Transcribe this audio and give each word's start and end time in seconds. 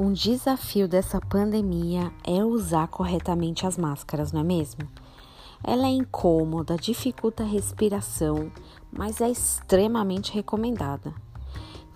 Um 0.00 0.12
desafio 0.12 0.86
dessa 0.86 1.20
pandemia 1.20 2.12
é 2.22 2.44
usar 2.44 2.86
corretamente 2.86 3.66
as 3.66 3.76
máscaras, 3.76 4.30
não 4.30 4.42
é 4.42 4.44
mesmo? 4.44 4.82
Ela 5.64 5.88
é 5.88 5.90
incômoda, 5.90 6.76
dificulta 6.76 7.42
a 7.42 7.46
respiração, 7.46 8.52
mas 8.92 9.20
é 9.20 9.28
extremamente 9.28 10.32
recomendada. 10.32 11.12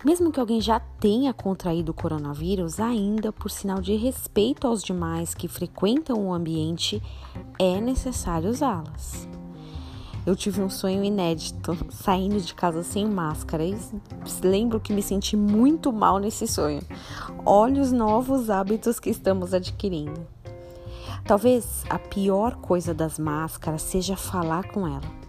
Mesmo 0.03 0.33
que 0.33 0.39
alguém 0.41 0.59
já 0.59 0.81
tenha 0.81 1.33
contraído 1.33 1.93
o 1.93 1.95
coronavírus, 1.95 2.77
ainda 2.77 3.31
por 3.31 3.49
sinal 3.49 3.79
de 3.79 3.95
respeito 3.95 4.67
aos 4.67 4.83
demais 4.83 5.33
que 5.33 5.47
frequentam 5.47 6.27
o 6.27 6.33
ambiente, 6.33 7.01
é 7.57 7.79
necessário 7.79 8.49
usá-las. 8.49 9.29
Eu 10.25 10.37
tive 10.37 10.61
um 10.61 10.69
sonho 10.69 11.03
inédito, 11.03 11.77
saindo 11.89 12.39
de 12.39 12.53
casa 12.53 12.81
sem 12.81 13.05
máscara. 13.05 13.65
E 13.65 13.77
lembro 14.41 14.79
que 14.79 14.93
me 14.93 15.01
senti 15.01 15.35
muito 15.35 15.91
mal 15.91 16.17
nesse 16.17 16.47
sonho. 16.47 16.81
Olha 17.45 17.81
os 17.81 17.91
novos 17.91 18.49
hábitos 18.49 19.01
que 19.01 19.09
estamos 19.09 19.53
adquirindo. 19.53 20.25
Talvez 21.25 21.83
a 21.89 21.99
pior 21.99 22.55
coisa 22.55 22.93
das 22.93 23.19
máscaras 23.19 23.81
seja 23.81 24.15
falar 24.15 24.71
com 24.71 24.87
ela. 24.87 25.23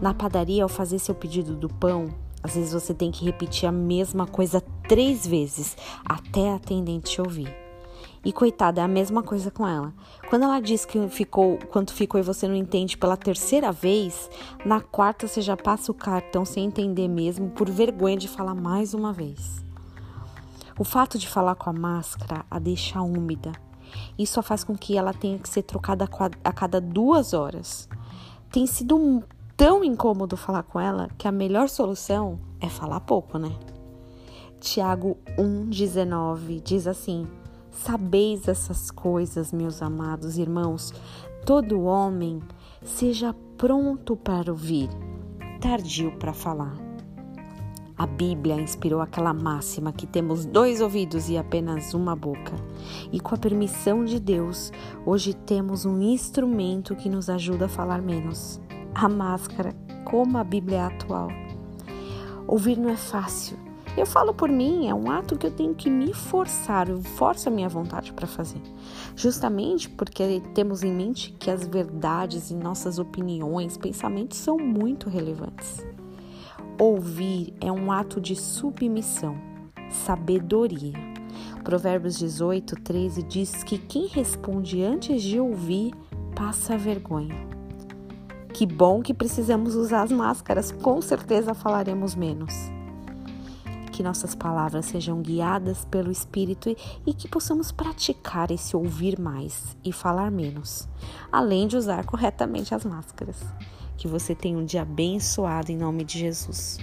Na 0.00 0.12
padaria, 0.12 0.64
ao 0.64 0.68
fazer 0.68 0.98
seu 0.98 1.14
pedido 1.14 1.54
do 1.54 1.68
pão, 1.68 2.08
às 2.42 2.54
vezes 2.54 2.72
você 2.72 2.92
tem 2.92 3.12
que 3.12 3.24
repetir 3.24 3.68
a 3.68 3.72
mesma 3.72 4.26
coisa 4.26 4.60
três 4.88 5.26
vezes 5.26 5.76
até 6.04 6.50
a 6.50 6.56
atendente 6.56 7.12
te 7.12 7.20
ouvir. 7.20 7.59
E 8.22 8.32
coitada, 8.32 8.82
é 8.82 8.84
a 8.84 8.88
mesma 8.88 9.22
coisa 9.22 9.50
com 9.50 9.66
ela. 9.66 9.94
Quando 10.28 10.42
ela 10.44 10.60
diz 10.60 10.84
que 10.84 11.08
ficou, 11.08 11.58
quanto 11.70 11.94
ficou 11.94 12.20
e 12.20 12.22
você 12.22 12.46
não 12.46 12.54
entende 12.54 12.98
pela 12.98 13.16
terceira 13.16 13.72
vez, 13.72 14.28
na 14.64 14.80
quarta 14.80 15.26
você 15.26 15.40
já 15.40 15.56
passa 15.56 15.90
o 15.90 15.94
cartão 15.94 16.44
sem 16.44 16.66
entender 16.66 17.08
mesmo, 17.08 17.48
por 17.50 17.70
vergonha 17.70 18.18
de 18.18 18.28
falar 18.28 18.54
mais 18.54 18.92
uma 18.92 19.12
vez. 19.12 19.64
O 20.78 20.84
fato 20.84 21.18
de 21.18 21.28
falar 21.28 21.54
com 21.54 21.70
a 21.70 21.72
máscara 21.72 22.44
a 22.50 22.58
deixa 22.58 23.00
úmida. 23.00 23.52
Isso 24.18 24.42
faz 24.42 24.64
com 24.64 24.76
que 24.76 24.96
ela 24.96 25.14
tenha 25.14 25.38
que 25.38 25.48
ser 25.48 25.62
trocada 25.62 26.08
a 26.44 26.52
cada 26.52 26.80
duas 26.80 27.32
horas. 27.32 27.88
Tem 28.52 28.66
sido 28.66 29.22
tão 29.56 29.82
incômodo 29.82 30.36
falar 30.36 30.62
com 30.62 30.78
ela 30.78 31.08
que 31.18 31.26
a 31.26 31.32
melhor 31.32 31.68
solução 31.68 32.38
é 32.60 32.68
falar 32.68 33.00
pouco, 33.00 33.38
né? 33.38 33.50
Tiago 34.60 35.16
1,19 35.38 36.62
diz 36.62 36.86
assim: 36.86 37.26
Sabeis 37.84 38.46
essas 38.46 38.90
coisas, 38.90 39.54
meus 39.54 39.80
amados 39.80 40.36
irmãos. 40.36 40.92
Todo 41.46 41.80
homem 41.80 42.38
seja 42.84 43.34
pronto 43.56 44.14
para 44.14 44.52
ouvir, 44.52 44.90
tardio 45.62 46.12
para 46.18 46.34
falar. 46.34 46.76
A 47.96 48.06
Bíblia 48.06 48.60
inspirou 48.60 49.00
aquela 49.00 49.32
máxima 49.32 49.94
que 49.94 50.06
temos 50.06 50.44
dois 50.44 50.82
ouvidos 50.82 51.30
e 51.30 51.38
apenas 51.38 51.94
uma 51.94 52.14
boca. 52.14 52.54
E 53.10 53.18
com 53.18 53.34
a 53.34 53.38
permissão 53.38 54.04
de 54.04 54.20
Deus, 54.20 54.70
hoje 55.06 55.32
temos 55.32 55.86
um 55.86 56.02
instrumento 56.02 56.94
que 56.94 57.08
nos 57.08 57.30
ajuda 57.30 57.64
a 57.64 57.68
falar 57.68 58.02
menos. 58.02 58.60
A 58.94 59.08
máscara, 59.08 59.74
como 60.04 60.36
a 60.36 60.44
Bíblia 60.44 60.78
é 60.78 60.82
atual. 60.82 61.28
Ouvir 62.46 62.76
não 62.76 62.90
é 62.90 62.96
fácil 62.96 63.69
eu 63.96 64.06
falo 64.06 64.32
por 64.32 64.48
mim, 64.48 64.88
é 64.88 64.94
um 64.94 65.10
ato 65.10 65.36
que 65.36 65.46
eu 65.46 65.50
tenho 65.50 65.74
que 65.74 65.90
me 65.90 66.14
forçar, 66.14 66.88
eu 66.88 67.02
forço 67.02 67.48
a 67.48 67.52
minha 67.52 67.68
vontade 67.68 68.12
para 68.12 68.26
fazer. 68.26 68.60
Justamente 69.16 69.88
porque 69.88 70.40
temos 70.54 70.82
em 70.82 70.92
mente 70.92 71.32
que 71.38 71.50
as 71.50 71.66
verdades 71.66 72.50
e 72.50 72.54
nossas 72.54 72.98
opiniões, 72.98 73.76
pensamentos 73.76 74.38
são 74.38 74.56
muito 74.56 75.08
relevantes. 75.08 75.84
Ouvir 76.78 77.52
é 77.60 77.70
um 77.70 77.90
ato 77.90 78.20
de 78.20 78.36
submissão, 78.36 79.36
sabedoria. 79.90 80.94
Provérbios 81.64 82.16
18, 82.18 82.76
13 82.76 83.22
diz 83.24 83.64
que 83.64 83.76
quem 83.76 84.06
responde 84.06 84.82
antes 84.82 85.22
de 85.22 85.38
ouvir 85.38 85.92
passa 86.34 86.78
vergonha. 86.78 87.48
Que 88.54 88.66
bom 88.66 89.02
que 89.02 89.12
precisamos 89.12 89.74
usar 89.74 90.02
as 90.04 90.12
máscaras, 90.12 90.72
com 90.72 91.02
certeza 91.02 91.54
falaremos 91.54 92.14
menos 92.14 92.70
que 93.90 94.02
nossas 94.02 94.34
palavras 94.34 94.86
sejam 94.86 95.20
guiadas 95.20 95.84
pelo 95.84 96.10
Espírito 96.10 96.74
e 97.04 97.12
que 97.12 97.28
possamos 97.28 97.70
praticar 97.70 98.50
esse 98.50 98.76
ouvir 98.76 99.18
mais 99.18 99.76
e 99.84 99.92
falar 99.92 100.30
menos, 100.30 100.88
além 101.30 101.66
de 101.66 101.76
usar 101.76 102.04
corretamente 102.06 102.74
as 102.74 102.84
máscaras. 102.84 103.42
Que 103.96 104.08
você 104.08 104.34
tenha 104.34 104.56
um 104.56 104.64
dia 104.64 104.82
abençoado 104.82 105.70
em 105.70 105.76
nome 105.76 106.04
de 106.04 106.18
Jesus. 106.18 106.78